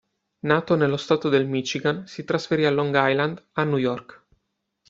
Nato 0.47 0.75
nello 0.75 0.97
stato 0.97 1.29
di 1.29 1.43
Michigan, 1.45 2.07
si 2.07 2.23
trasferì 2.23 2.65
a 2.65 2.71
Long 2.71 2.91
Island 3.07 3.49
a 3.51 3.63
New 3.65 3.77
York. 3.77 4.25